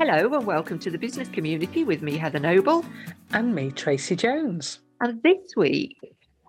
[0.00, 2.86] Hello and welcome to the business community with me, Heather Noble.
[3.34, 4.78] And me, Tracy Jones.
[5.02, 5.94] And this week,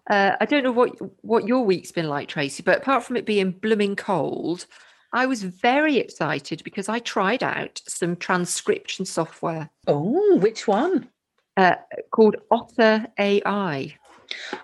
[0.09, 3.25] uh, I don't know what what your week's been like, Tracy, but apart from it
[3.25, 4.67] being blooming cold,
[5.11, 9.69] I was very excited because I tried out some transcription software.
[9.85, 11.09] Oh, which one?
[11.57, 11.75] Uh,
[12.11, 13.97] called Otter AI,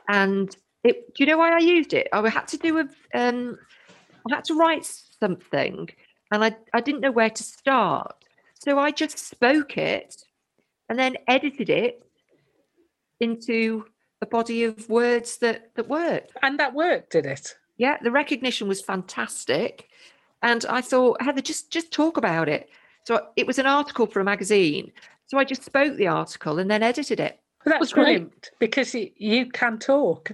[0.07, 1.13] and it.
[1.13, 2.07] Do you know why I used it?
[2.13, 2.87] I had to do a.
[3.13, 3.59] Um,
[4.31, 4.85] I had to write
[5.19, 5.89] something,
[6.31, 8.13] and I I didn't know where to start.
[8.59, 10.15] So I just spoke it
[10.89, 12.03] and then edited it
[13.19, 13.85] into
[14.21, 16.31] a body of words that that worked.
[16.41, 17.55] And that worked, did it?
[17.77, 19.87] Yeah, the recognition was fantastic.
[20.41, 22.69] And I thought, Heather, just just talk about it.
[23.05, 24.91] So it was an article for a magazine.
[25.27, 27.39] So I just spoke the article and then edited it.
[27.65, 30.31] Well, that's brilliant because you can talk.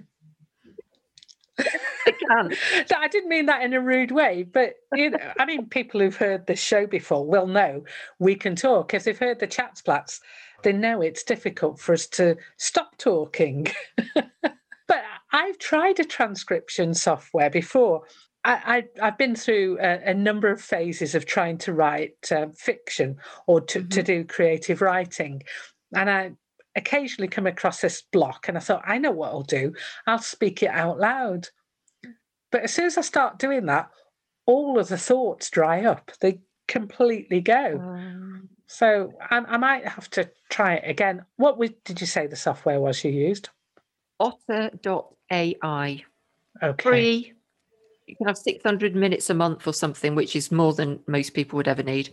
[2.30, 2.58] I can.
[2.98, 6.16] I didn't mean that in a rude way, but you know, I mean, people who've
[6.16, 7.84] heard this show before will know
[8.20, 8.94] we can talk.
[8.94, 10.20] If they've heard the chat splats,
[10.64, 13.68] they know it's difficult for us to stop talking.
[14.16, 18.04] but I've tried a transcription software before.
[18.46, 23.16] I, have been through a, a, number of phases of trying to write uh, fiction
[23.48, 23.88] or to, mm-hmm.
[23.88, 25.44] to do creative writing.
[25.96, 26.32] And I
[26.76, 29.74] occasionally come across this block and I thought, I know what I'll do.
[30.08, 31.48] I'll speak it out loud.
[32.54, 33.90] But as soon as I start doing that,
[34.46, 36.12] all of the thoughts dry up.
[36.22, 37.80] They completely go.
[37.82, 41.26] Um, so I, I, might have to try it again.
[41.38, 43.50] What did you say the software was you used?
[44.20, 46.04] Otter.ai.
[46.62, 46.84] Okay.
[46.84, 47.34] Free.
[48.06, 51.58] You can have 600 minutes a month or something, which is more than most people
[51.58, 52.12] would ever need.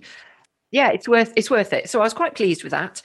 [0.70, 1.91] Yeah, it's worth it's worth it.
[1.91, 3.02] So I was quite pleased with that.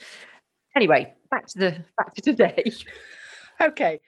[0.74, 2.72] Anyway, back to the back to today.
[3.60, 4.00] okay.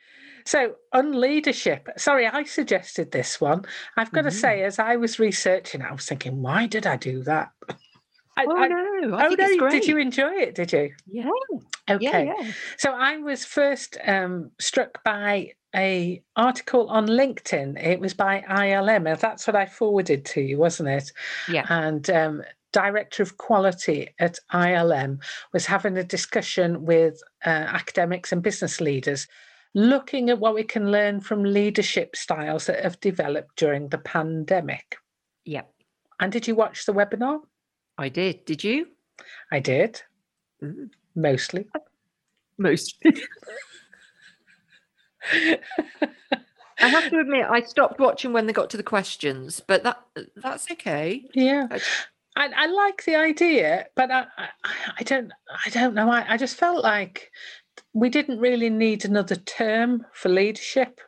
[0.49, 3.67] So, unleadership, sorry, I suggested this one.
[3.99, 4.31] I've got mm-hmm.
[4.31, 7.51] to say, as I was researching, I was thinking, why did I do that?
[8.35, 9.15] I, oh, I, no.
[9.15, 9.69] I oh, no.
[9.69, 10.55] Did you enjoy it?
[10.55, 10.95] Did you?
[11.07, 11.29] Yeah.
[11.91, 11.99] Okay.
[12.01, 12.53] Yeah, yeah.
[12.79, 17.85] So, I was first um, struck by a article on LinkedIn.
[17.85, 19.07] It was by ILM.
[19.07, 21.13] and That's what I forwarded to you, wasn't it?
[21.47, 21.67] Yeah.
[21.69, 25.19] And um, director of quality at ILM,
[25.53, 29.27] was having a discussion with uh, academics and business leaders,
[29.75, 34.97] looking at what we can learn from leadership styles that have developed during the pandemic.
[35.45, 35.73] Yep.
[36.21, 37.41] And did you watch the webinar?
[37.97, 38.45] I did.
[38.45, 38.89] Did you?
[39.53, 40.03] I did.
[40.63, 40.91] Mm.
[41.15, 41.67] Mostly.
[42.59, 43.17] Mostly.
[46.81, 50.01] I have to admit, I stopped watching when they got to the questions, but that
[50.37, 51.25] that's okay.
[51.35, 51.67] Yeah.
[52.37, 54.49] I, I like the idea, but I, I,
[54.99, 55.33] I don't
[55.67, 56.09] I don't know.
[56.09, 57.33] I, I just felt like
[57.99, 61.01] we didn't really need another term for leadership.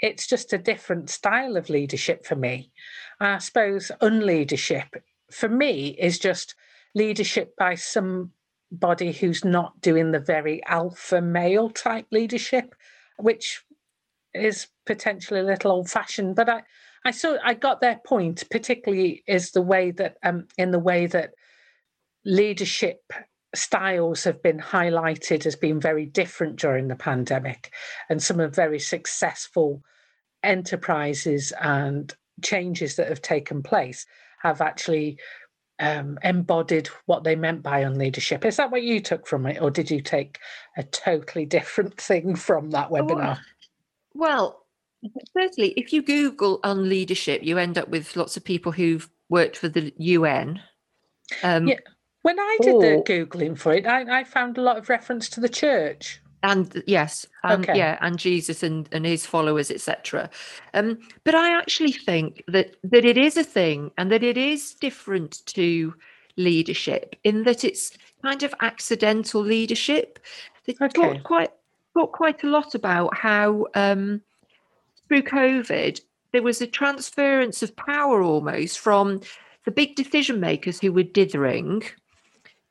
[0.00, 2.72] It's just a different style of leadership for me.
[3.20, 4.88] I suppose unleadership
[5.30, 6.54] for me is just
[6.94, 12.74] leadership by somebody who's not doing the very alpha male type leadership,
[13.18, 13.62] which
[14.34, 16.34] is potentially a little old fashioned.
[16.34, 16.62] But I,
[17.04, 21.06] I saw I got their point, particularly is the way that um, in the way
[21.06, 21.34] that
[22.24, 23.00] leadership
[23.56, 27.72] styles have been highlighted as being very different during the pandemic,
[28.08, 29.82] and some of very successful
[30.42, 34.06] enterprises and changes that have taken place
[34.42, 35.18] have actually
[35.78, 38.44] um, embodied what they meant by unleadership.
[38.44, 40.38] Is that what you took from it, or did you take
[40.76, 43.38] a totally different thing from that webinar?
[44.14, 44.66] Well,
[45.32, 49.68] Firstly, if you Google unleadership, you end up with lots of people who've worked for
[49.68, 50.60] the UN.
[51.42, 51.78] Um, yeah.
[52.26, 55.38] When I did the Googling for it, I, I, found a lot of reference to
[55.38, 56.20] the church.
[56.42, 57.78] And yes, and okay.
[57.78, 60.28] yeah, and Jesus and, and his followers, etc.
[60.74, 64.74] Um, but I actually think that that it is a thing and that it is
[64.74, 65.94] different to
[66.36, 70.18] leadership in that it's kind of accidental leadership.
[70.64, 70.88] They okay.
[70.88, 71.52] talk quite
[71.94, 74.20] talk quite a lot about how um,
[75.06, 76.00] through COVID,
[76.32, 79.20] there was a transference of power almost from
[79.64, 81.84] the big decision makers who were dithering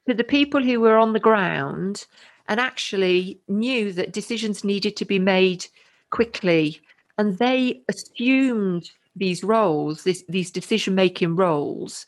[0.07, 2.06] to the people who were on the ground
[2.48, 5.66] and actually knew that decisions needed to be made
[6.12, 6.80] quickly.
[7.18, 12.06] And they assumed these roles, this, these decision making roles,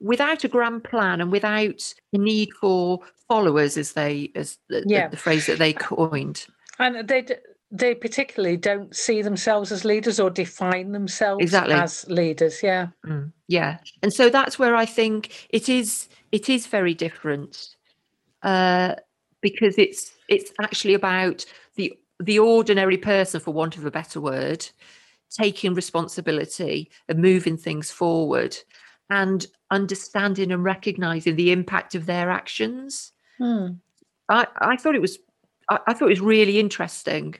[0.00, 5.08] without a grand plan and without the need for followers, as they as the, yeah.
[5.08, 6.46] the, the phrase that they coined.
[6.78, 7.26] And they
[7.76, 11.74] they particularly don't see themselves as leaders or define themselves exactly.
[11.74, 16.66] as leaders yeah mm, yeah and so that's where i think it is it is
[16.66, 17.76] very different
[18.42, 18.94] uh,
[19.40, 21.44] because it's it's actually about
[21.74, 24.66] the the ordinary person for want of a better word
[25.30, 28.56] taking responsibility and moving things forward
[29.10, 33.12] and understanding and recognizing the impact of their actions.
[33.38, 33.66] Hmm.
[34.28, 35.18] I, I thought it was
[35.68, 37.34] I, I, thought it was really interesting.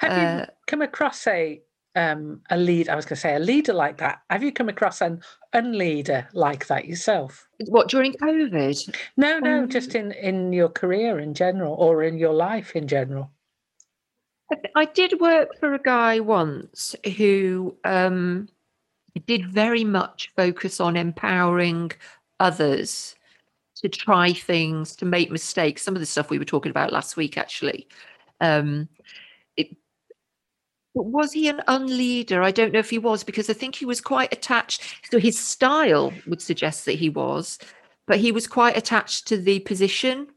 [0.00, 1.60] Have uh, you come across a
[1.94, 2.88] um, a lead?
[2.88, 4.22] I was going to say a leader like that.
[4.30, 5.22] Have you come across an
[5.52, 7.46] unleader like that yourself?
[7.66, 8.94] What during COVID?
[9.16, 12.88] No, no, um, just in in your career in general, or in your life in
[12.88, 13.30] general.
[14.76, 18.48] I did work for a guy once who um,
[19.26, 21.92] did very much focus on empowering
[22.40, 23.14] others
[23.76, 25.82] to try things, to make mistakes.
[25.82, 27.88] Some of the stuff we were talking about last week, actually.
[28.40, 28.88] Um,
[30.94, 32.42] was he an unleader?
[32.42, 34.82] I don't know if he was because I think he was quite attached.
[35.10, 37.58] So his style would suggest that he was,
[38.06, 40.28] but he was quite attached to the position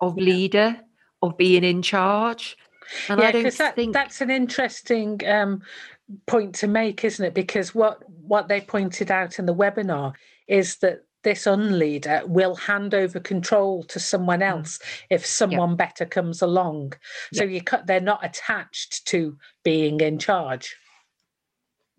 [0.00, 0.76] of leader,
[1.22, 2.56] of being in charge.
[3.08, 3.94] And yeah, because that, think...
[3.94, 5.62] that's an interesting um,
[6.26, 7.34] point to make, isn't it?
[7.34, 10.14] Because what what they pointed out in the webinar
[10.48, 14.50] is that this unleader will hand over control to someone mm.
[14.50, 14.78] else
[15.10, 15.76] if someone yeah.
[15.76, 16.92] better comes along.
[17.32, 17.50] So yeah.
[17.50, 20.76] you cut they're not attached to being in charge.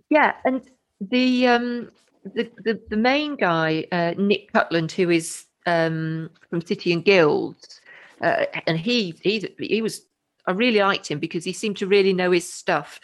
[0.10, 0.62] Yeah, and
[1.02, 1.92] the um
[2.24, 7.82] the the, the main guy, uh, Nick Cutland, who is um from City and Guilds,
[8.22, 10.02] uh, and he he he was
[10.48, 13.00] I really liked him because he seemed to really know his stuff.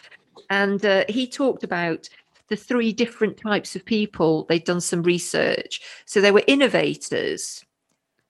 [0.49, 2.09] And uh, he talked about
[2.51, 4.45] the three different types of people.
[4.49, 5.79] They'd done some research.
[6.05, 7.63] So they were innovators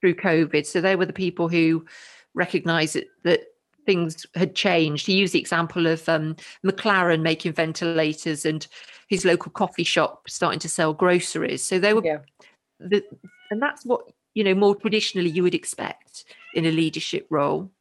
[0.00, 0.64] through COVID.
[0.64, 1.84] So they were the people who
[2.32, 3.40] recognized that, that
[3.84, 5.06] things had changed.
[5.06, 8.64] He used the example of um, McLaren making ventilators and
[9.08, 11.64] his local coffee shop starting to sell groceries.
[11.64, 12.18] So they were, yeah.
[12.78, 13.02] the,
[13.50, 14.02] and that's what
[14.34, 17.72] you know more traditionally you would expect in a leadership role.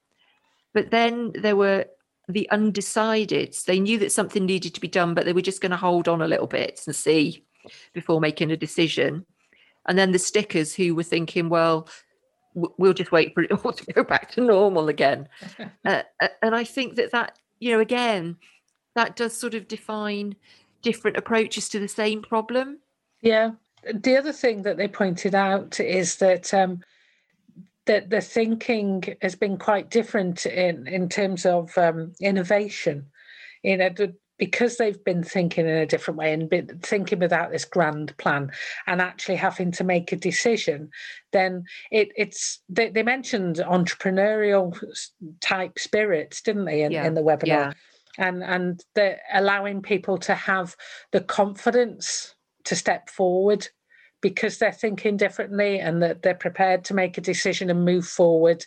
[0.74, 1.86] But then there were
[2.34, 3.66] the undecideds.
[3.66, 6.08] They knew that something needed to be done, but they were just going to hold
[6.08, 7.44] on a little bit and see
[7.94, 9.26] before making a decision.
[9.88, 11.88] And then the stickers who were thinking, well,
[12.54, 15.28] we'll just wait for it all to go back to normal again.
[15.86, 16.04] uh,
[16.42, 18.38] and I think that that, you know, again,
[18.96, 20.36] that does sort of define
[20.82, 22.80] different approaches to the same problem.
[23.22, 23.52] Yeah.
[23.94, 26.82] The other thing that they pointed out is that um,
[27.86, 33.08] that the thinking has been quite different in in terms of um, innovation.
[33.64, 33.90] You know,
[34.42, 38.52] because they've been thinking in a different way and been thinking without this grand plan
[38.88, 40.90] and actually having to make a decision,
[41.32, 44.76] then it, it's they, they, mentioned entrepreneurial
[45.42, 47.06] type spirits, didn't they, in, yeah.
[47.06, 47.46] in the webinar?
[47.46, 47.74] Yeah.
[48.18, 50.76] And and the allowing people to have
[51.12, 52.34] the confidence
[52.66, 53.68] to step forward
[54.22, 58.66] because they're thinking differently and that they're prepared to make a decision and move forward.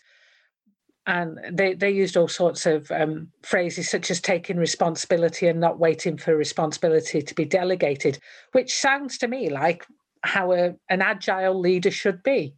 [1.06, 5.79] And they, they used all sorts of um, phrases such as taking responsibility and not
[5.79, 8.19] waiting for responsibility to be delegated,
[8.53, 9.87] which sounds to me like
[10.23, 12.55] how a, an agile leader should be.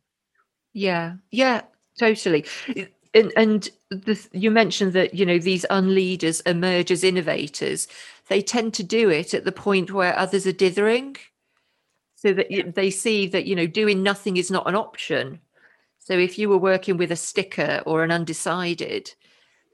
[0.72, 1.62] Yeah, yeah,
[1.98, 2.44] totally.
[3.14, 7.88] And, and the, you mentioned that you know these unleaders emerge as innovators.
[8.28, 11.16] They tend to do it at the point where others are dithering
[12.16, 12.64] so that yeah.
[12.74, 15.38] they see that you know doing nothing is not an option
[15.98, 19.14] so if you were working with a sticker or an undecided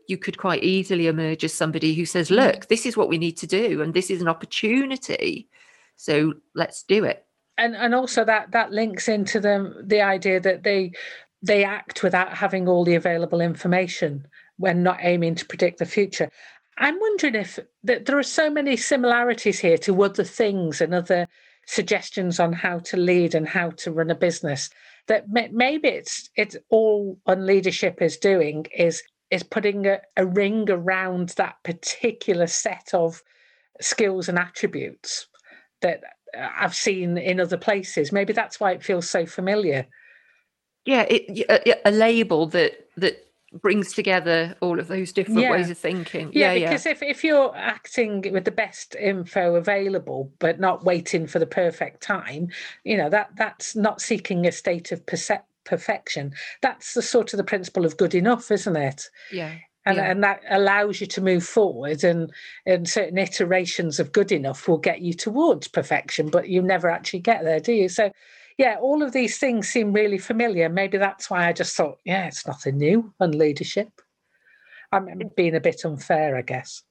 [0.09, 2.37] you could quite easily emerge as somebody who says mm.
[2.37, 5.49] look this is what we need to do and this is an opportunity
[5.97, 7.25] so let's do it
[7.57, 10.93] and and also that that links into the the idea that they
[11.43, 14.27] they act without having all the available information
[14.59, 16.31] when not aiming to predict the future
[16.79, 21.29] i'm wondering if that there are so many similarities here to other things and other
[21.67, 24.69] suggestions on how to lead and how to run a business
[25.09, 31.31] that maybe it's it's all unleadership is doing is is putting a, a ring around
[31.31, 33.23] that particular set of
[33.81, 35.27] skills and attributes
[35.81, 36.03] that
[36.37, 38.13] uh, I've seen in other places.
[38.13, 39.87] Maybe that's why it feels so familiar.
[40.85, 45.51] Yeah, it, uh, a, a label that that brings together all of those different yeah.
[45.51, 46.31] ways of thinking.
[46.33, 46.93] Yeah, yeah because yeah.
[46.93, 52.03] if, if you're acting with the best info available, but not waiting for the perfect
[52.03, 52.49] time,
[52.85, 56.33] you know, that that's not seeking a state of perce- perfection.
[56.63, 59.09] That's the sort of the principle of good enough, isn't it?
[59.31, 59.55] Yeah.
[59.85, 60.11] And, yeah.
[60.11, 62.33] and that allows you to move forward and
[62.67, 67.19] and certain iterations of good enough will get you towards perfection but you never actually
[67.19, 68.13] get there do you so
[68.59, 70.69] yeah, all of these things seem really familiar.
[70.69, 73.91] Maybe that's why I just thought, yeah, it's nothing new unleadership.
[74.93, 76.83] I'm being a bit unfair, I guess.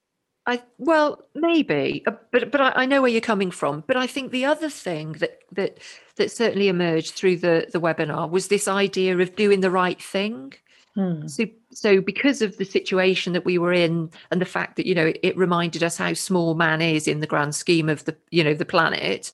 [0.44, 3.84] I well maybe, uh, but but I, I, know where you're coming from.
[3.86, 5.78] But I think the other thing that that
[6.16, 10.52] that certainly emerged through the the webinar was this idea of doing the right thing.
[10.96, 11.28] Hmm.
[11.28, 14.96] So so because of the situation that we were in, and the fact that you
[14.96, 18.16] know it, it reminded us how small man is in the grand scheme of the
[18.30, 19.32] you know the planet,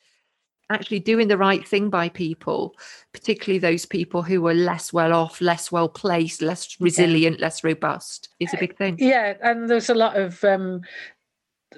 [0.70, 2.75] actually doing the right thing by people,
[3.12, 7.44] particularly those people who are less well off, less well placed, less resilient, yeah.
[7.44, 8.96] less robust, is a big thing.
[8.98, 10.82] Yeah, and there's a lot of um,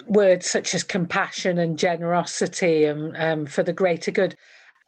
[0.07, 4.37] words such as compassion and generosity and um, for the greater good.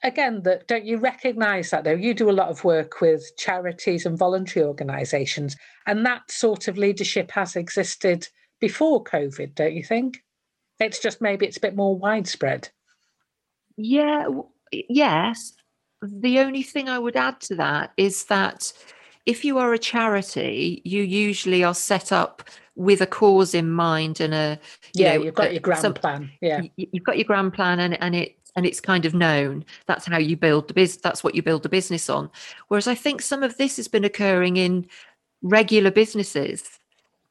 [0.04, 1.92] Again, that don't you recognise that though?
[1.92, 5.56] You do a lot of work with charities and voluntary organisations,
[5.86, 8.28] and that sort of leadership has existed
[8.60, 10.22] before COVID, don't you think?
[10.80, 12.68] It's just maybe it's a bit more widespread.
[13.82, 14.28] Yeah,
[14.70, 15.54] yes.
[16.02, 18.72] The only thing I would add to that is that
[19.26, 24.20] if you are a charity, you usually are set up with a cause in mind
[24.20, 24.58] and a
[24.94, 26.30] you yeah, know, you've got your grand some, plan.
[26.40, 29.64] Yeah, you've got your grand plan, and and it and it's kind of known.
[29.86, 31.02] That's how you build the business.
[31.02, 32.30] That's what you build the business on.
[32.68, 34.86] Whereas I think some of this has been occurring in
[35.42, 36.78] regular businesses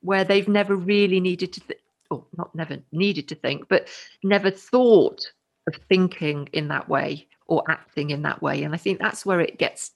[0.01, 1.79] where they've never really needed to, th-
[2.09, 3.87] or not never needed to think, but
[4.23, 5.31] never thought
[5.67, 8.63] of thinking in that way or acting in that way.
[8.63, 9.91] And I think that's where it gets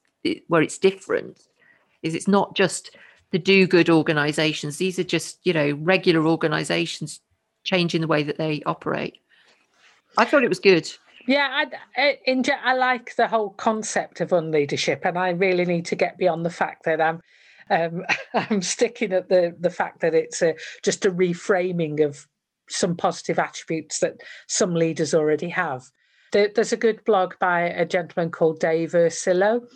[0.47, 1.41] where it's different.
[2.03, 2.95] Is it's not just
[3.31, 7.21] the do-good organisations; these are just you know regular organisations
[7.63, 9.17] changing the way that they operate.
[10.17, 10.89] I thought it was good.
[11.27, 11.65] Yeah,
[11.97, 16.17] I, in, I like the whole concept of unleadership, and I really need to get
[16.17, 17.21] beyond the fact that I'm
[17.69, 22.27] um, I'm sticking at the the fact that it's a, just a reframing of
[22.69, 25.83] some positive attributes that some leaders already have.
[26.31, 29.67] there's a good blog by a gentleman called Dave Ursillo,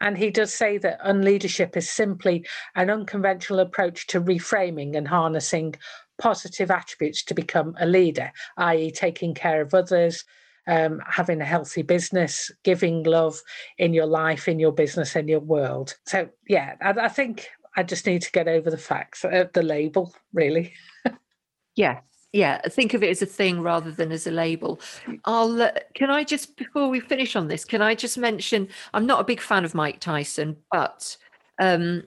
[0.00, 5.74] and he does say that unleadership is simply an unconventional approach to reframing and harnessing
[6.18, 10.24] positive attributes to become a leader, i.e., taking care of others,
[10.66, 13.40] um, having a healthy business, giving love
[13.78, 15.96] in your life, in your business, in your world.
[16.06, 19.62] So, yeah, I, I think I just need to get over the facts, uh, the
[19.62, 20.74] label, really.
[21.76, 22.00] yeah,
[22.32, 24.80] yeah think of it as a thing rather than as a label
[25.24, 29.06] i'll uh, can i just before we finish on this can i just mention i'm
[29.06, 31.16] not a big fan of mike tyson but
[31.60, 32.04] um,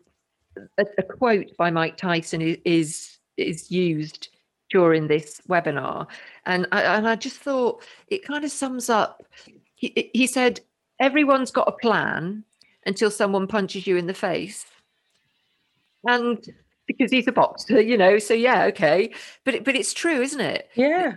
[0.77, 4.29] a, a, quote by mike tyson is, is used
[4.71, 6.07] during this webinar.
[6.45, 9.23] And I, and I just thought it kind of sums up.
[9.75, 10.61] He, he said,
[10.99, 12.43] everyone's got a plan
[12.85, 14.65] until someone punches you in the face.
[16.05, 16.43] And
[16.97, 19.13] because he's a boxer, you know, so yeah, okay.
[19.43, 20.69] But but it's true, isn't it?
[20.75, 21.13] Yeah.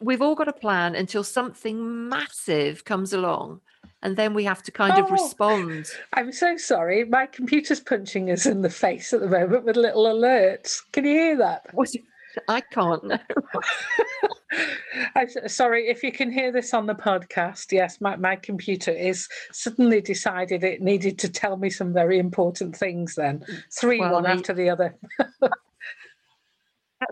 [0.00, 3.60] We've all got a plan until something massive comes along
[4.02, 5.86] and then we have to kind oh, of respond.
[6.12, 7.04] I'm so sorry.
[7.04, 10.82] My computer's punching us in the face at the moment with little alerts.
[10.92, 11.66] Can you hear that?
[11.72, 11.96] What's
[12.48, 13.18] I can't know.
[15.14, 17.72] I'm sorry if you can hear this on the podcast.
[17.72, 22.76] Yes, my, my computer is suddenly decided it needed to tell me some very important
[22.76, 23.44] things then.
[23.72, 24.96] Three well, one after the other.
[25.18, 25.52] that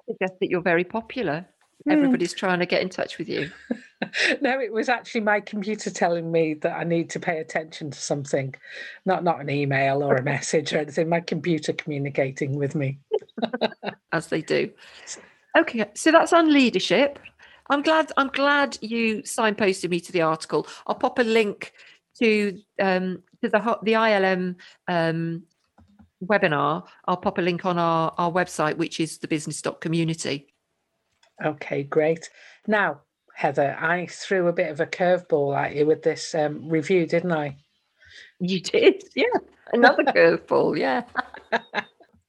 [0.08, 1.46] suggests that you're very popular.
[1.87, 1.93] Mm.
[1.93, 3.50] Everybody's trying to get in touch with you.
[4.40, 7.99] no, it was actually my computer telling me that I need to pay attention to
[7.99, 8.55] something,
[9.05, 11.09] not not an email or a message or anything.
[11.09, 12.99] My computer communicating with me,
[14.12, 14.71] as they do.
[15.57, 17.16] Okay, so that's unleadership.
[17.71, 18.11] I'm glad.
[18.16, 20.66] I'm glad you signposted me to the article.
[20.87, 21.73] I'll pop a link
[22.19, 24.57] to um, to the the ILM
[24.88, 25.45] um,
[26.25, 26.85] webinar.
[27.07, 30.49] I'll pop a link on our our website, which is the business community.
[31.45, 32.31] Okay, great.
[32.66, 33.00] Now,
[33.35, 37.33] Heather, I threw a bit of a curveball at you with this um, review, didn't
[37.33, 37.59] I?
[38.40, 39.26] You did, yeah.
[39.73, 41.02] Another curveball, yeah.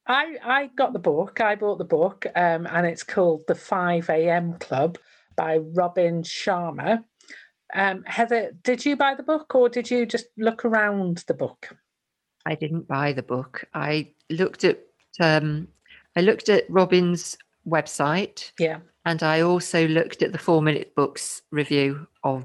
[0.09, 1.41] I I got the book.
[1.41, 4.53] I bought the book, um, and it's called The Five A.M.
[4.59, 4.97] Club
[5.35, 7.03] by Robin Sharma.
[7.73, 11.75] Um, Heather, did you buy the book, or did you just look around the book?
[12.45, 13.65] I didn't buy the book.
[13.73, 14.79] I looked at
[15.19, 15.67] um,
[16.15, 17.37] I looked at Robin's
[17.67, 18.51] website.
[18.57, 18.79] Yeah.
[19.07, 22.43] And I also looked at the four minute books review of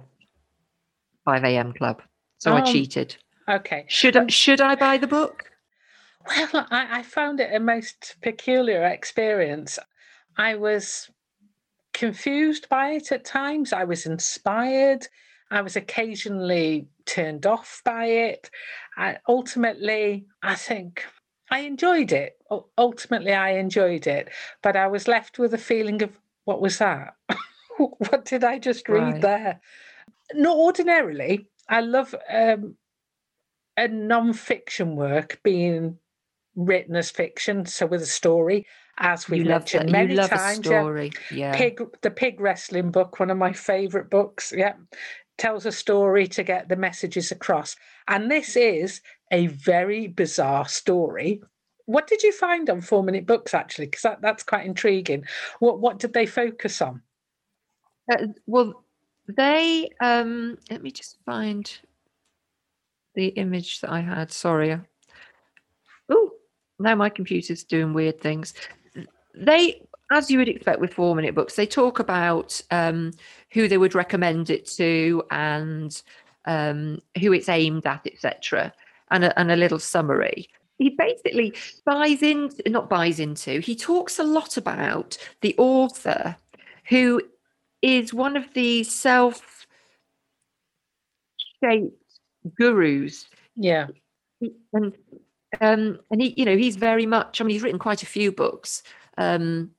[1.24, 1.72] 5 a.m.
[1.72, 2.02] Club.
[2.38, 3.16] So oh, I cheated.
[3.48, 3.84] Okay.
[3.88, 5.50] Should I, should I buy the book?
[6.28, 9.76] Well, I, I found it a most peculiar experience.
[10.36, 11.10] I was
[11.92, 13.72] confused by it at times.
[13.72, 15.08] I was inspired.
[15.50, 18.50] I was occasionally turned off by it.
[18.96, 21.04] I, ultimately, I think
[21.50, 22.36] I enjoyed it.
[22.78, 24.28] Ultimately, I enjoyed it,
[24.62, 27.14] but I was left with a feeling of what was that?
[27.76, 29.20] what did I just read right.
[29.20, 29.60] there?
[30.34, 31.48] Not ordinarily.
[31.68, 32.76] I love um,
[33.76, 35.98] a non-fiction work being
[36.54, 38.66] written as fiction, so with a story,
[38.98, 39.92] as we've mentioned that.
[39.92, 40.58] many times.
[40.58, 41.12] story.
[41.30, 41.52] Yeah.
[41.52, 41.56] yeah.
[41.56, 44.52] Pig, the pig wrestling book, one of my favourite books.
[44.54, 44.74] Yeah,
[45.38, 47.76] tells a story to get the messages across,
[48.08, 51.40] and this is a very bizarre story
[51.86, 53.86] what did you find on Four Minute Books actually?
[53.86, 55.24] Because that, that's quite intriguing.
[55.58, 57.02] What what did they focus on?
[58.10, 58.84] Uh, well,
[59.28, 61.70] they um let me just find
[63.14, 64.32] the image that I had.
[64.32, 64.78] Sorry.
[66.08, 66.32] Oh,
[66.78, 68.54] now my computer's doing weird things.
[69.34, 73.12] They, as you would expect with four minute books, they talk about um,
[73.52, 76.02] who they would recommend it to and
[76.44, 78.72] um, who it's aimed at, etc.,
[79.10, 80.48] and a, and a little summary.
[80.82, 83.60] He basically buys in, not buys into.
[83.60, 86.36] He talks a lot about the author,
[86.88, 87.22] who
[87.80, 89.66] is one of the self
[91.62, 91.96] shaped
[92.58, 93.26] gurus.
[93.56, 93.88] Yeah.
[94.72, 94.96] And
[95.60, 97.40] um, and he, you know, he's very much.
[97.40, 98.82] I mean, he's written quite a few books.
[99.18, 99.70] Um,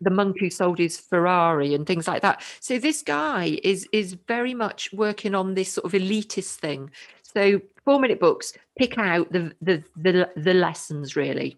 [0.00, 2.42] the monk who sold his Ferrari and things like that.
[2.60, 6.90] So this guy is is very much working on this sort of elitist thing.
[7.22, 11.56] So four minute books pick out the the the, the lessons really,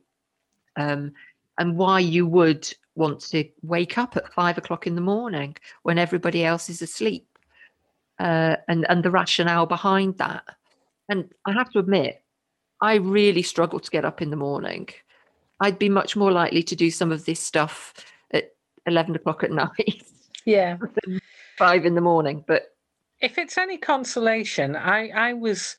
[0.76, 1.12] um,
[1.58, 5.98] and why you would want to wake up at five o'clock in the morning when
[5.98, 7.26] everybody else is asleep,
[8.18, 10.44] uh, and and the rationale behind that.
[11.08, 12.22] And I have to admit,
[12.80, 14.88] I really struggle to get up in the morning.
[15.60, 17.94] I'd be much more likely to do some of this stuff
[18.32, 18.52] at
[18.86, 20.02] 11 o'clock at night.
[20.44, 20.76] Yeah.
[21.56, 22.44] five in the morning.
[22.46, 22.74] But
[23.20, 25.76] if it's any consolation, I, I was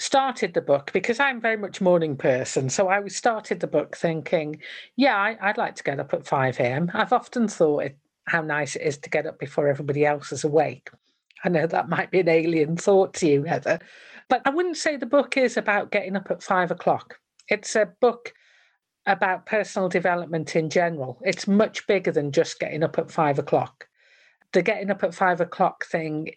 [0.00, 2.68] started the book because I'm very much morning person.
[2.70, 4.60] So I started the book thinking,
[4.96, 6.90] yeah, I, would like to get up at 5 a.m.
[6.94, 10.44] I've often thought it, how nice it is to get up before everybody else is
[10.44, 10.90] awake.
[11.44, 13.80] I know that might be an alien thought to you, Heather,
[14.28, 17.18] but I wouldn't say the book is about getting up at five o'clock.
[17.48, 18.32] It's a book
[19.06, 21.18] about personal development in general.
[21.24, 23.88] It's much bigger than just getting up at five o'clock.
[24.52, 26.30] The getting up at five o'clock thing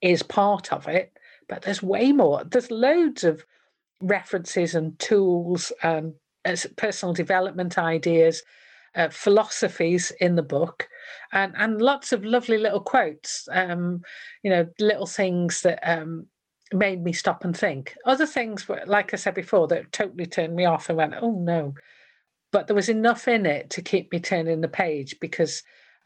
[0.00, 1.15] is part of it,
[1.48, 2.44] but there's way more.
[2.44, 3.44] There's loads of
[4.00, 6.14] references and tools and
[6.76, 8.42] personal development ideas,
[8.94, 10.88] uh, philosophies in the book,
[11.32, 13.48] and and lots of lovely little quotes.
[13.50, 14.02] Um,
[14.42, 16.26] you know, little things that um,
[16.72, 17.96] made me stop and think.
[18.04, 21.32] Other things, were, like I said before, that totally turned me off and went, oh
[21.32, 21.74] no.
[22.52, 25.62] But there was enough in it to keep me turning the page because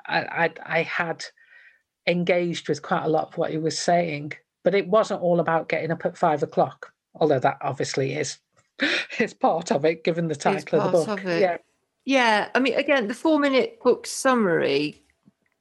[0.06, 1.24] I, I, I had
[2.06, 4.32] engaged with quite a lot of what he was saying.
[4.62, 8.38] But it wasn't all about getting up at five o'clock, although that obviously is
[9.18, 11.08] is part of it, given the title of the book.
[11.08, 11.58] Of yeah.
[12.06, 15.02] Yeah, I mean, again, the four-minute book summary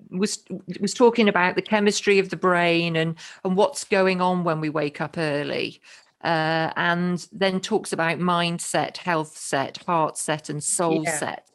[0.09, 0.43] was
[0.79, 4.69] was talking about the chemistry of the brain and and what's going on when we
[4.69, 5.81] wake up early
[6.23, 11.17] uh, and then talks about mindset health set heart set and soul yeah.
[11.17, 11.47] set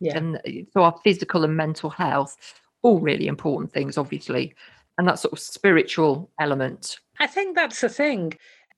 [0.00, 0.16] yeah.
[0.16, 4.54] and uh, so our physical and mental health all really important things obviously
[5.00, 8.32] and that sort of spiritual element i think that's the thing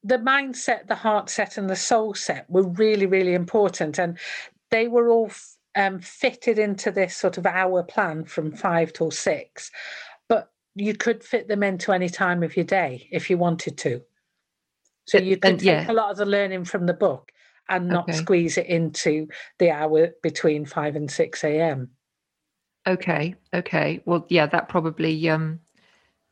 [0.05, 4.19] the mindset the heart set and the soul set were really really important and
[4.71, 5.31] they were all
[5.75, 9.71] um, fitted into this sort of hour plan from five till six,
[10.29, 14.03] but you could fit them into any time of your day if you wanted to.
[15.07, 15.91] So you could take yeah.
[15.91, 17.33] a lot of the learning from the book
[17.69, 18.19] and not okay.
[18.19, 21.91] squeeze it into the hour between five and six a.m.
[22.87, 24.01] Okay, okay.
[24.05, 25.61] Well, yeah, that probably um,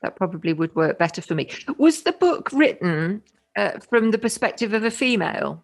[0.03, 1.51] that probably would work better for me.
[1.79, 3.23] Was the book written
[3.57, 5.63] uh, from the perspective of a female?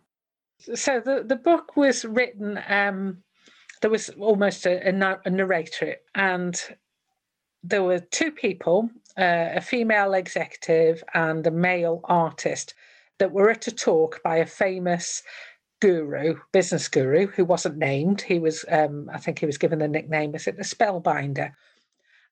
[0.74, 3.22] So the the book was written um,
[3.80, 6.60] there was almost a, a, narrator, and
[7.62, 12.74] there were two people, uh, a female executive and a male artist,
[13.18, 15.22] that were at a talk by a famous
[15.80, 18.22] guru, business guru, who wasn't named.
[18.22, 21.52] He was, um, I think he was given the nickname, was it the Spellbinder?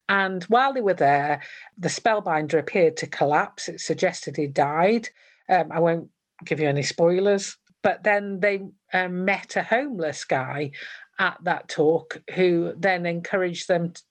[0.09, 1.43] And while they were there,
[1.79, 3.69] the Spellbinder appeared to collapse.
[3.69, 5.09] It suggested he died.
[5.49, 6.11] Um, I won't
[6.45, 7.57] give you any spoilers.
[7.83, 8.63] But then they
[8.93, 10.73] um, met a homeless guy
[11.19, 14.03] at that talk who then encouraged them t-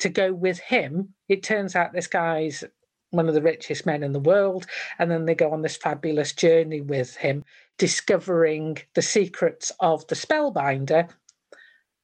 [0.00, 1.14] to go with him.
[1.28, 2.64] It turns out this guy's
[3.10, 4.66] one of the richest men in the world.
[4.98, 7.44] And then they go on this fabulous journey with him,
[7.78, 11.08] discovering the secrets of the spellbinder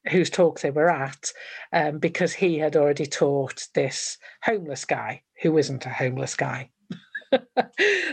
[0.08, 1.32] whose talk they were at,
[1.72, 6.70] um, because he had already taught this homeless guy who isn't a homeless guy.
[7.32, 7.38] so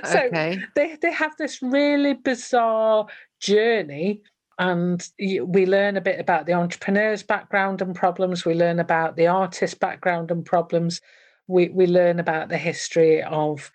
[0.06, 0.60] okay.
[0.76, 3.08] they, they have this really bizarre
[3.40, 4.22] journey
[4.60, 8.46] and we learn a bit about the entrepreneur's background and problems.
[8.46, 11.00] We learn about the artist's background and problems.
[11.48, 13.72] We we learn about the history of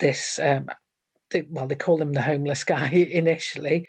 [0.00, 0.38] this.
[0.42, 0.68] Um,
[1.30, 3.88] the, well, they call him the homeless guy initially,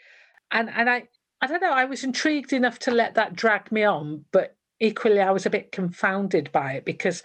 [0.52, 1.08] and and I
[1.40, 1.72] I don't know.
[1.72, 5.50] I was intrigued enough to let that drag me on, but equally I was a
[5.50, 7.22] bit confounded by it because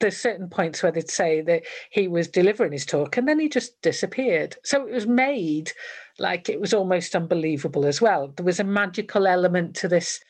[0.00, 3.48] there's certain points where they'd say that he was delivering his talk and then he
[3.48, 4.56] just disappeared.
[4.64, 5.72] So it was made
[6.18, 8.28] like it was almost unbelievable as well.
[8.36, 10.20] There was a magical element to this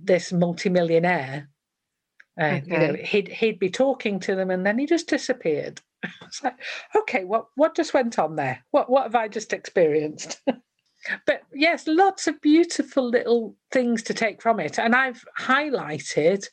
[0.00, 1.48] this multimillionaire
[2.40, 2.62] Uh, okay.
[2.66, 5.80] You know, he'd he'd be talking to them and then he just disappeared.
[6.22, 6.58] It's like,
[6.96, 8.64] okay, what what just went on there?
[8.70, 10.40] What what have I just experienced?
[11.26, 16.46] but yes, lots of beautiful little things to take from it, and I've highlighted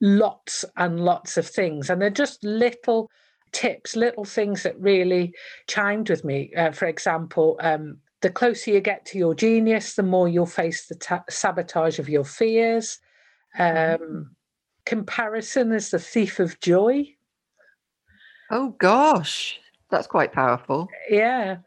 [0.00, 3.10] lots and lots of things, and they're just little
[3.52, 5.34] tips, little things that really
[5.66, 6.52] chimed with me.
[6.56, 10.86] Uh, for example, um, the closer you get to your genius, the more you'll face
[10.86, 12.98] the ta- sabotage of your fears.
[13.58, 14.02] Mm-hmm.
[14.02, 14.36] Um,
[14.84, 17.06] comparison is the thief of joy.
[18.50, 19.58] Oh gosh,
[19.90, 20.88] that's quite powerful.
[21.10, 21.58] Yeah.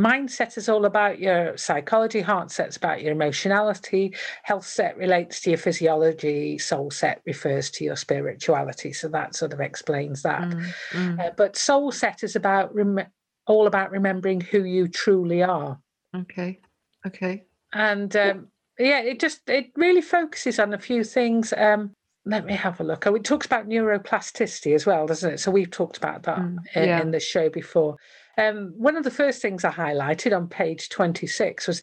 [0.00, 5.50] Mindset is all about your psychology, heart set's about your emotionality, health set relates to
[5.50, 8.92] your physiology, soul set refers to your spirituality.
[8.92, 10.42] So that sort of explains that.
[10.42, 11.20] Mm, mm.
[11.20, 13.06] Uh, but soul set is about rem-
[13.46, 15.78] all about remembering who you truly are.
[16.16, 16.60] Okay.
[17.06, 17.44] Okay.
[17.72, 21.52] And um, yeah, it just it really focuses on a few things.
[21.56, 21.92] Um,
[22.26, 23.06] let me have a look.
[23.06, 25.40] Oh, it talks about neuroplasticity as well, doesn't it?
[25.40, 26.96] So we've talked about that mm, yeah.
[26.96, 27.96] in, in the show before.
[28.38, 31.82] Um, one of the first things I highlighted on page 26 was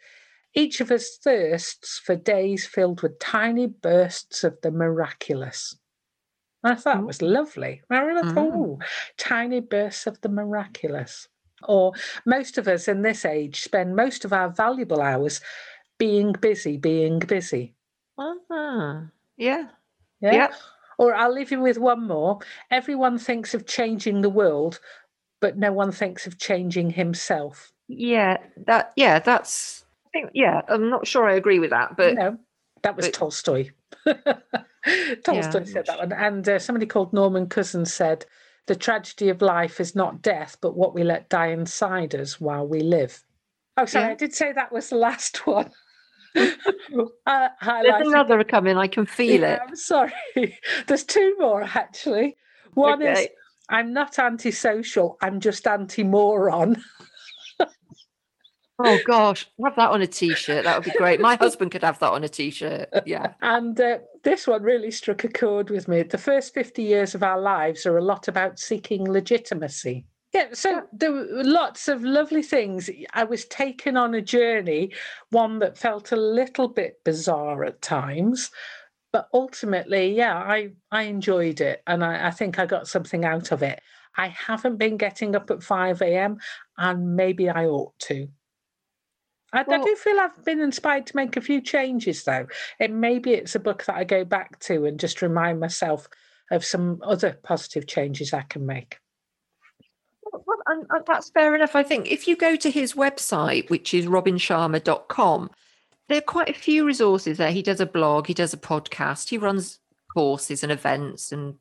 [0.53, 5.75] each of us thirsts for days filled with tiny bursts of the miraculous.
[6.63, 7.81] I thought it was lovely.
[7.89, 8.55] I really thought, mm.
[8.55, 8.79] oh,
[9.17, 11.27] tiny bursts of the miraculous.
[11.63, 11.93] Or
[12.25, 15.41] most of us in this age spend most of our valuable hours
[15.97, 17.73] being busy, being busy.
[18.17, 19.01] Uh-huh.
[19.37, 19.67] Yeah.
[20.21, 20.33] Yeah.
[20.33, 20.47] yeah.
[20.97, 22.39] Or I'll leave you with one more.
[22.71, 24.79] Everyone thinks of changing the world,
[25.39, 27.71] but no one thinks of changing himself.
[27.87, 32.15] Yeah, that yeah, that's I think yeah, I'm not sure I agree with that, but
[32.15, 32.37] no,
[32.83, 33.69] that was but, Tolstoy.
[34.05, 38.25] Tolstoy yeah, said that one, and uh, somebody called Norman Cousins said,
[38.65, 42.67] "The tragedy of life is not death, but what we let die inside us while
[42.67, 43.23] we live."
[43.77, 44.11] Oh, sorry, yeah.
[44.11, 45.71] I did say that was the last one.
[46.35, 48.77] uh, There's another coming.
[48.77, 49.61] I can feel yeah, it.
[49.67, 50.57] I'm sorry.
[50.87, 52.35] There's two more actually.
[52.73, 53.23] One okay.
[53.23, 53.29] is
[53.69, 55.17] I'm not antisocial.
[55.21, 56.81] I'm just anti-moron.
[58.79, 60.63] oh gosh, have that on a t-shirt.
[60.63, 61.19] That would be great.
[61.19, 62.89] My husband could have that on a t-shirt.
[63.05, 63.33] Yeah.
[63.41, 66.03] And uh, this one really struck a chord with me.
[66.03, 70.05] The first 50 years of our lives are a lot about seeking legitimacy.
[70.33, 72.89] Yeah, so there were lots of lovely things.
[73.13, 74.91] I was taken on a journey,
[75.29, 78.51] one that felt a little bit bizarre at times,
[79.17, 83.51] but ultimately, yeah, I I enjoyed it, and I, I think I got something out
[83.51, 83.81] of it.
[84.15, 86.37] I haven't been getting up at five a.m.,
[86.77, 88.27] and maybe I ought to.
[89.51, 92.45] I, well, I, do feel I've been inspired to make a few changes, though.
[92.79, 96.07] And maybe it's a book that I go back to and just remind myself
[96.51, 98.99] of some other positive changes I can make.
[100.31, 101.75] Well, and, and that's fair enough.
[101.75, 105.49] I think if you go to his website, which is robinsharma.com,
[106.09, 107.51] there are quite a few resources there.
[107.51, 109.79] He does a blog, he does a podcast, he runs
[110.13, 111.55] courses and events and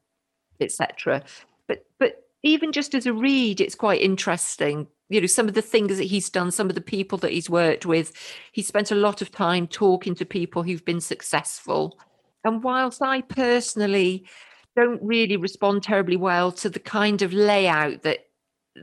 [0.61, 1.23] etc.
[1.69, 4.87] But but even just as a read, it's quite interesting.
[5.09, 7.51] You know, some of the things that he's done, some of the people that he's
[7.51, 8.13] worked with.
[8.53, 11.99] He spent a lot of time talking to people who've been successful.
[12.45, 14.27] And whilst I personally
[14.77, 18.27] don't really respond terribly well to the kind of layout that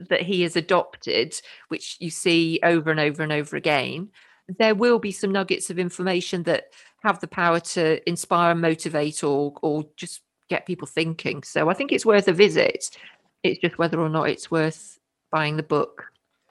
[0.09, 4.09] that he has adopted, which you see over and over and over again,
[4.47, 6.65] there will be some nuggets of information that
[7.03, 11.43] have the power to inspire and motivate or or just get people thinking.
[11.43, 12.89] So I think it's worth a visit.
[13.43, 14.99] It's just whether or not it's worth
[15.31, 16.05] buying the book.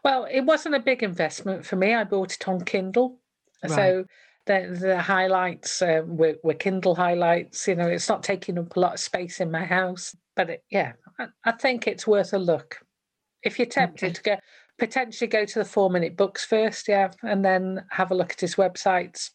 [0.04, 1.94] Well, it wasn't a big investment for me.
[1.94, 3.18] I bought it on Kindle.
[3.62, 3.72] Right.
[3.72, 4.04] So
[4.46, 7.68] the the highlights uh, were, were, Kindle highlights.
[7.68, 10.64] You know, it's not taking up a lot of space in my house, but it,
[10.70, 12.84] yeah, I, I, think it's worth a look
[13.42, 14.14] if you're tempted okay.
[14.14, 14.36] to go
[14.82, 18.40] potentially go to the four minute books first, yeah, and then have a look at
[18.40, 19.30] his websites.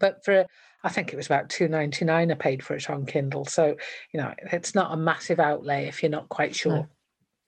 [0.00, 0.44] But for
[0.82, 3.44] I think it was about two ninety nine I paid for it on Kindle.
[3.44, 3.76] So,
[4.12, 6.88] you know, it's not a massive outlay if you're not quite sure.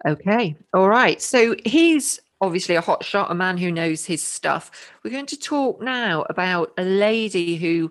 [0.05, 0.11] Hmm.
[0.13, 0.57] Okay.
[0.73, 1.21] All right.
[1.21, 4.93] So he's obviously a hot shot, a man who knows his stuff.
[5.03, 7.91] We're going to talk now about a lady who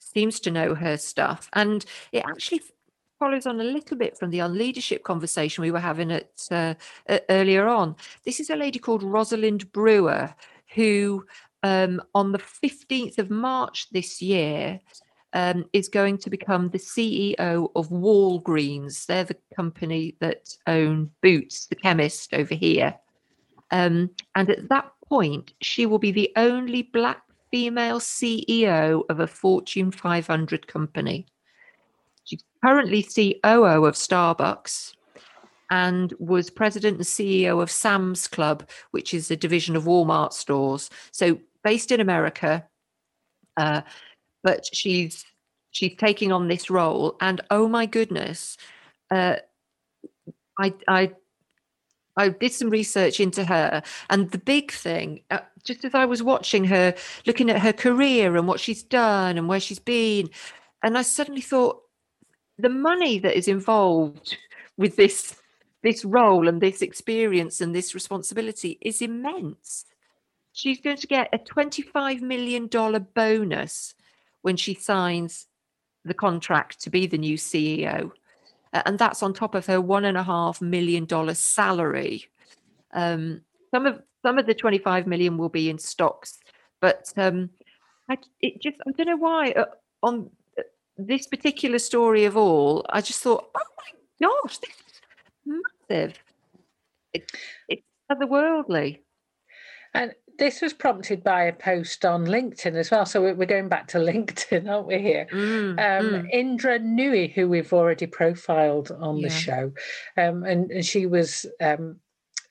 [0.00, 1.48] seems to know her stuff.
[1.52, 2.62] And it actually
[3.18, 6.74] follows on a little bit from the unleadership conversation we were having at uh,
[7.28, 7.96] earlier on.
[8.24, 10.34] This is a lady called Rosalind Brewer
[10.74, 11.24] who,
[11.62, 14.80] um, on the 15th of March this year,
[15.32, 19.06] um, is going to become the CEO of Walgreens.
[19.06, 22.94] They're the company that own Boots, the chemist over here.
[23.70, 29.26] Um, and at that point, she will be the only black female CEO of a
[29.26, 31.26] Fortune 500 company
[32.64, 34.94] currently COO of Starbucks
[35.70, 40.90] and was president and CEO of Sam's Club, which is a division of Walmart stores.
[41.10, 42.64] So based in America,
[43.56, 43.82] uh,
[44.42, 45.24] but she's
[45.70, 48.56] she's taking on this role, and oh my goodness,
[49.10, 49.36] uh,
[50.58, 51.12] I I
[52.16, 56.22] I did some research into her, and the big thing, uh, just as I was
[56.22, 56.94] watching her,
[57.26, 60.30] looking at her career and what she's done and where she's been,
[60.82, 61.82] and I suddenly thought
[62.58, 64.36] the money that is involved
[64.76, 65.36] with this
[65.82, 69.84] this role and this experience and this responsibility is immense.
[70.52, 72.66] She's going to get a $25 million
[73.14, 73.94] bonus
[74.42, 75.46] when she signs
[76.04, 78.10] the contract to be the new CEO.
[78.72, 82.26] and that's on top of her one and a half million dollar salary.
[82.92, 86.38] Um, some of some of the 25 million will be in stocks,
[86.80, 87.50] but um,
[88.08, 89.66] I, it just I don't know why uh,
[90.02, 90.30] on
[90.98, 93.60] this particular story of all, I just thought, oh
[94.20, 96.18] my gosh, this is massive.
[97.12, 97.30] It,
[97.68, 99.00] it's otherworldly.
[99.94, 103.06] And this was prompted by a post on LinkedIn as well.
[103.06, 105.26] So we're going back to LinkedIn, aren't we here?
[105.32, 106.30] Mm, um, mm.
[106.30, 109.28] Indra Nooyi, who we've already profiled on yeah.
[109.28, 109.72] the show,
[110.16, 111.96] um, and, and, she was um,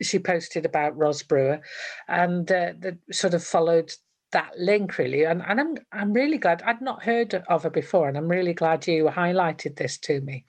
[0.01, 1.62] she posted about Ros Brewer,
[2.08, 3.93] and uh, the, sort of followed
[4.35, 8.09] that link really and, and I'm I'm really glad I'd not heard of her before
[8.09, 10.45] and I'm really glad you highlighted this to me.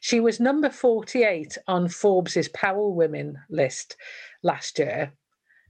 [0.00, 3.96] She was number 48 on Forbes's Power Women list
[4.42, 5.12] last year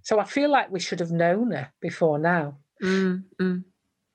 [0.03, 2.59] so I feel like we should have known her before now.
[2.83, 3.65] Mm, mm.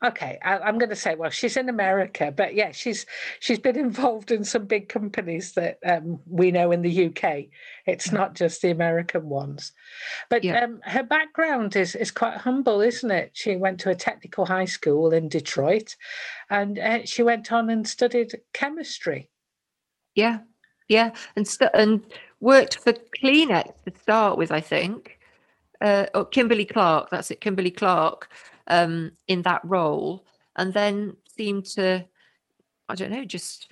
[0.04, 3.06] Okay, I, am going to say, well, she's in America, but yeah, she's
[3.40, 7.46] she's been involved in some big companies that um, we know in the UK.
[7.86, 9.74] It's not just the American ones,
[10.30, 10.64] but yeah.
[10.64, 13.32] um, her background is is quite humble, isn't it?
[13.34, 15.96] She went to a technical high school in Detroit,
[16.50, 19.30] and uh, she went on and studied chemistry.
[20.16, 20.40] Yeah,
[20.88, 22.02] yeah, and st- and
[22.40, 25.20] worked for Kleenex to start with, I think
[25.82, 28.30] uh, oh, Kimberly Clark, that's it, Kimberly Clark,
[28.72, 32.06] um, in that role, and then seemed to,
[32.90, 33.68] I don't know, just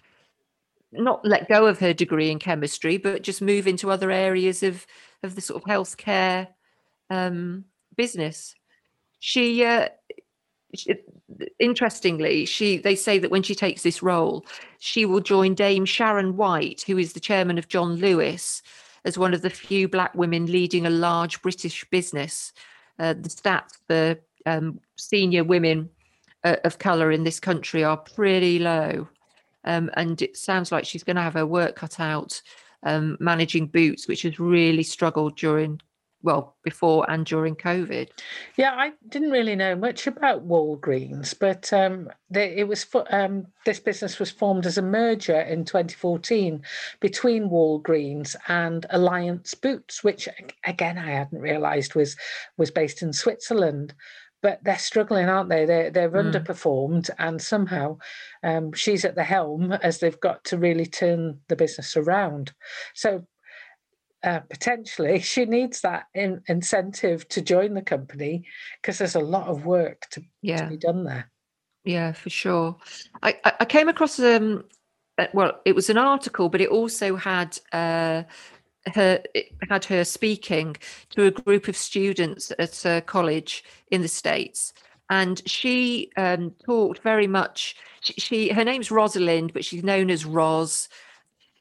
[0.91, 4.85] not let go of her degree in chemistry, but just move into other areas of
[5.23, 6.47] of the sort of healthcare
[7.09, 8.55] um, business.
[9.19, 9.89] She, uh,
[10.73, 10.95] she,
[11.59, 14.45] interestingly, she they say that when she takes this role,
[14.79, 18.61] she will join Dame Sharon White, who is the chairman of John Lewis,
[19.05, 22.51] as one of the few black women leading a large British business.
[22.97, 25.89] Uh, the stats for um, senior women
[26.43, 29.07] uh, of colour in this country are pretty low.
[29.65, 32.41] Um, and it sounds like she's going to have her work cut out
[32.83, 35.81] um, managing Boots, which has really struggled during
[36.21, 38.09] well before and during covid
[38.57, 43.79] yeah i didn't really know much about walgreens but um, they, it was um, this
[43.79, 46.61] business was formed as a merger in 2014
[46.99, 50.27] between walgreens and alliance boots which
[50.65, 52.17] again i hadn't realized was
[52.57, 53.93] was based in switzerland
[54.41, 55.65] but they're struggling, aren't they?
[55.65, 56.31] They're, they're mm.
[56.31, 57.97] underperformed, and somehow
[58.43, 62.53] um, she's at the helm as they've got to really turn the business around.
[62.93, 63.25] So
[64.23, 68.45] uh, potentially she needs that in, incentive to join the company
[68.81, 70.63] because there's a lot of work to, yeah.
[70.63, 71.31] to, be done there.
[71.85, 72.75] Yeah, for sure.
[73.23, 74.65] I, I came across um
[75.19, 78.23] uh, well, it was an article, but it also had uh,
[78.95, 79.23] her
[79.69, 80.75] had her speaking
[81.11, 84.73] to a group of students at a college in the states,
[85.09, 87.75] and she um, talked very much.
[88.01, 90.89] She, she her name's Rosalind, but she's known as Ros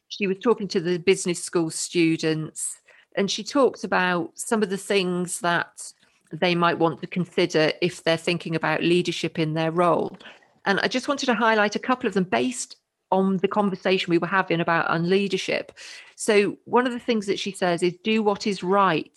[0.08, 2.80] she was talking to the business school students
[3.16, 5.92] and she talked about some of the things that
[6.32, 10.16] they might want to consider if they're thinking about leadership in their role.
[10.64, 12.76] And I just wanted to highlight a couple of them based
[13.10, 15.70] on the conversation we were having about unleadership.
[16.16, 19.12] So one of the things that she says is do what is right,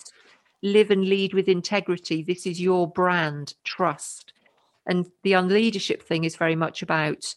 [0.61, 2.23] live and lead with integrity.
[2.23, 4.33] This is your brand, trust.
[4.85, 7.33] And the unleadership thing is very much about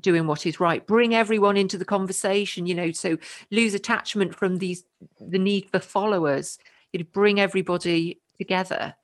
[0.00, 3.16] doing what is right bring everyone into the conversation you know so
[3.50, 4.84] lose attachment from these
[5.20, 6.58] the need for followers
[6.92, 8.94] you know bring everybody together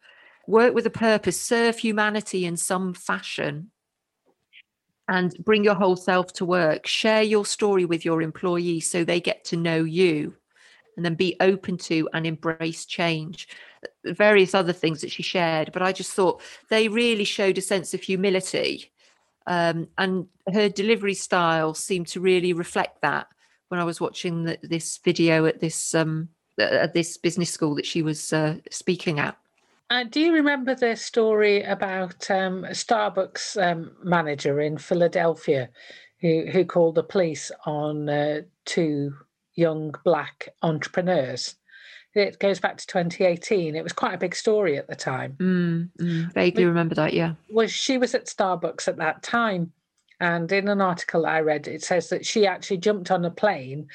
[0.46, 3.70] work with a purpose serve humanity in some fashion
[5.10, 9.20] and bring your whole self to work share your story with your employees so they
[9.20, 10.34] get to know you
[10.96, 13.48] and then be open to and embrace change
[14.04, 17.92] various other things that she shared but i just thought they really showed a sense
[17.92, 18.90] of humility
[19.46, 23.26] um, and her delivery style seemed to really reflect that
[23.68, 27.86] when I was watching the, this video at this um, at this business school that
[27.86, 29.36] she was uh, speaking at.
[29.90, 35.68] Uh, do you remember the story about um, a Starbucks um, manager in Philadelphia
[36.20, 39.12] who, who called the police on uh, two
[39.54, 41.56] young black entrepreneurs?
[42.14, 43.74] It goes back to 2018.
[43.74, 45.36] It was quite a big story at the time.
[45.40, 47.34] Mm, mm, vaguely remember that, yeah.
[47.50, 49.72] Well, she was at Starbucks at that time,
[50.20, 53.88] And in an article I read, it says that she actually jumped on a plane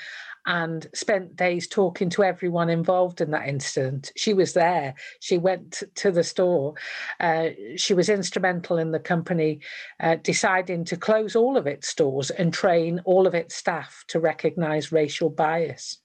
[0.45, 4.11] and spent days talking to everyone involved in that incident.
[4.15, 4.95] She was there.
[5.19, 6.75] She went to the store.
[7.19, 9.59] Uh, she was instrumental in the company
[9.99, 14.19] uh, deciding to close all of its stores and train all of its staff to
[14.19, 15.97] recognize racial bias.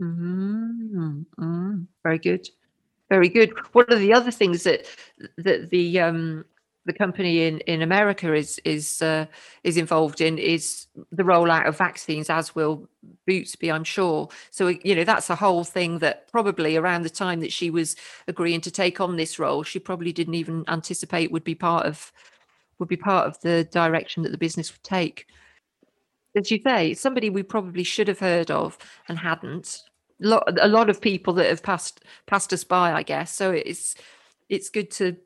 [0.00, 1.22] Mm-hmm.
[1.38, 1.82] Mm-hmm.
[2.02, 2.48] Very good.
[3.08, 3.52] Very good.
[3.72, 4.86] One of the other things that
[5.36, 6.44] that the um,
[6.84, 9.26] the company in, in America is is uh,
[9.62, 12.88] is involved in is the rollout of vaccines, as will
[13.26, 14.28] Boots be, I'm sure.
[14.50, 17.96] So you know that's a whole thing that probably around the time that she was
[18.26, 22.12] agreeing to take on this role, she probably didn't even anticipate would be part of
[22.78, 25.26] would be part of the direction that the business would take.
[26.36, 29.82] As you say, somebody we probably should have heard of and hadn't.
[30.24, 33.34] A lot, of people that have passed passed us by, I guess.
[33.34, 33.96] So it's
[34.48, 35.16] it's good to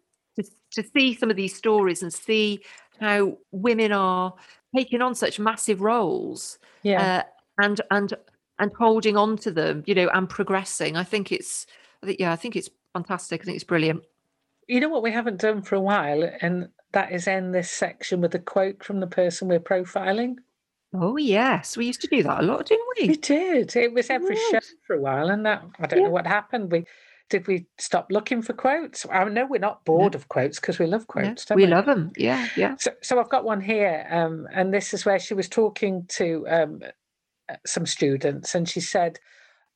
[0.72, 2.60] to see some of these stories and see
[3.00, 4.34] how women are
[4.74, 7.22] taking on such massive roles yeah.
[7.58, 8.14] Uh, and and
[8.58, 11.66] and holding on to them you know and progressing i think it's
[12.02, 14.02] I think, yeah i think it's fantastic i think it's brilliant
[14.66, 18.20] you know what we haven't done for a while and that is end this section
[18.20, 20.36] with a quote from the person we're profiling
[20.94, 23.08] Oh yes, we used to do that a lot, didn't we?
[23.08, 23.74] We did.
[23.76, 24.50] It was every yes.
[24.50, 26.04] show for a while, and that I don't yeah.
[26.06, 26.70] know what happened.
[26.70, 26.84] We
[27.28, 29.04] did we stop looking for quotes?
[29.10, 31.48] I know we're not bored of quotes because we love quotes.
[31.50, 32.12] we, we, love them.
[32.16, 32.76] Yeah, yeah.
[32.78, 36.46] So, so I've got one here, um, and this is where she was talking to
[36.48, 36.80] um,
[37.48, 39.18] uh, some students, and she said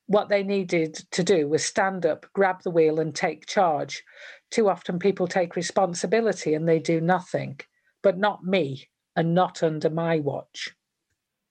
[0.07, 4.03] what they needed to do was stand up, grab the wheel, and take charge.
[4.49, 7.59] Too often, people take responsibility and they do nothing,
[8.01, 10.69] but not me, and not under my watch.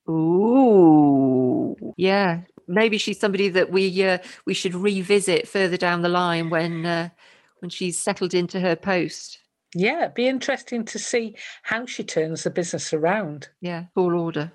[0.09, 6.49] Ooh, yeah maybe she's somebody that we uh, we should revisit further down the line
[6.49, 7.09] when uh,
[7.59, 9.39] when she's settled into her post.
[9.75, 13.49] Yeah, it'd be interesting to see how she turns the business around.
[13.61, 14.53] Yeah, full order.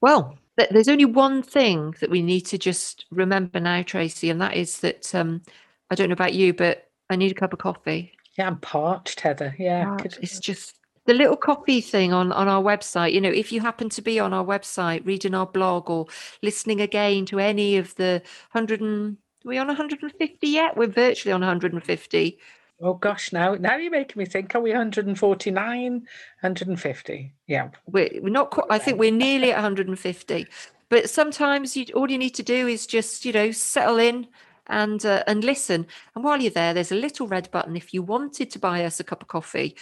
[0.00, 4.40] Well, th- there's only one thing that we need to just remember now, Tracy, and
[4.40, 5.42] that is that um,
[5.90, 8.12] I don't know about you, but I need a cup of coffee.
[8.38, 9.54] Yeah, I'm parched, Heather.
[9.58, 10.76] Yeah, it's just
[11.06, 14.18] the little copy thing on on our website you know if you happen to be
[14.20, 16.06] on our website reading our blog or
[16.42, 20.76] listening again to any of the 100 and are we on 150 yet?
[20.76, 22.38] We're virtually on 150
[22.82, 27.70] oh gosh now now you're making me think are we 149 150 yeah.
[27.86, 30.46] We're, we're not quite i think we're nearly at 150
[30.90, 34.26] but sometimes you all you need to do is just you know settle in
[34.68, 35.86] and uh, and listen.
[36.14, 37.76] And while you're there, there's a little red button.
[37.76, 39.76] If you wanted to buy us a cup of coffee,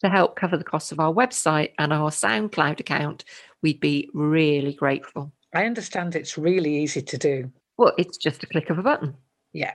[0.00, 3.24] to help cover the costs of our website and our SoundCloud account,
[3.62, 5.32] we'd be really grateful.
[5.54, 7.50] I understand it's really easy to do.
[7.78, 9.14] Well, it's just a click of a button.
[9.52, 9.72] Yeah.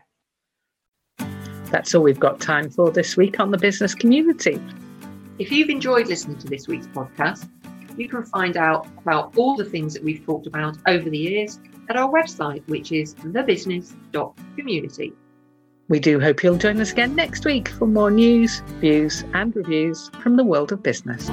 [1.72, 4.62] That's all we've got time for this week on the business community.
[5.40, 7.50] If you've enjoyed listening to this week's podcast,
[7.98, 11.60] you can find out about all the things that we've talked about over the years
[11.90, 15.14] at our website, which is thebusiness.community.
[15.92, 20.10] We do hope you'll join us again next week for more news, views, and reviews
[20.24, 21.30] from the world of business.